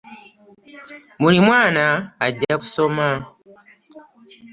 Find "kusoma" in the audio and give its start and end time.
2.61-3.07